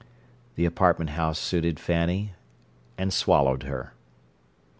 [0.55, 2.33] The apartment house suited Fanny
[2.97, 3.93] and swallowed her.